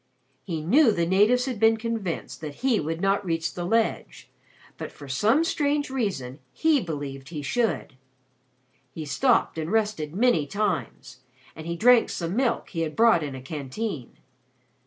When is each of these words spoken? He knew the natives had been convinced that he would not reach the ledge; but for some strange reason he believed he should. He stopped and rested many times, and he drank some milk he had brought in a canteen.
He 0.41 0.61
knew 0.63 0.91
the 0.91 1.05
natives 1.05 1.45
had 1.45 1.59
been 1.59 1.77
convinced 1.77 2.41
that 2.41 2.65
he 2.67 2.79
would 2.79 3.01
not 3.01 3.23
reach 3.23 3.53
the 3.53 3.63
ledge; 3.65 4.31
but 4.75 4.91
for 4.91 5.07
some 5.07 5.43
strange 5.43 5.91
reason 5.91 6.39
he 6.51 6.81
believed 6.81 7.29
he 7.29 7.43
should. 7.43 7.97
He 8.89 9.05
stopped 9.05 9.59
and 9.59 9.71
rested 9.71 10.15
many 10.15 10.47
times, 10.47 11.19
and 11.55 11.67
he 11.67 11.75
drank 11.75 12.09
some 12.09 12.35
milk 12.35 12.69
he 12.69 12.81
had 12.81 12.95
brought 12.95 13.21
in 13.21 13.35
a 13.35 13.41
canteen. 13.43 14.17